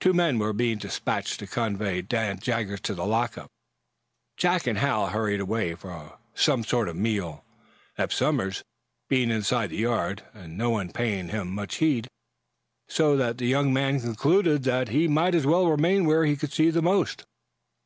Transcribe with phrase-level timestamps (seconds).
[0.00, 3.50] Two men being dispatched to convey Dan Jaggers to the lock up,
[4.38, 7.44] Jack and Hal hurried away for some sort of a meal.
[7.98, 8.64] Eph Somers,
[9.10, 12.08] being inside the yard, and no one paying him any heed,
[12.88, 16.80] that young man concluded that he might as well remain where he could see the
[16.80, 17.26] most.